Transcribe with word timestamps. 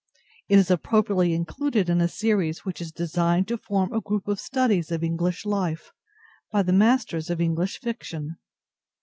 It 0.49 0.57
is 0.57 0.71
appropriately 0.71 1.31
included 1.35 1.87
in 1.87 2.01
a 2.01 2.07
series 2.07 2.65
which 2.65 2.81
is 2.81 2.91
designed 2.91 3.47
to 3.49 3.55
form 3.59 3.93
a 3.93 4.01
group 4.01 4.27
of 4.27 4.39
studies 4.39 4.89
of 4.89 5.03
English 5.03 5.45
life 5.45 5.91
by 6.51 6.63
the 6.63 6.73
masters 6.73 7.29
of 7.29 7.39
English 7.39 7.79
fiction. 7.79 8.37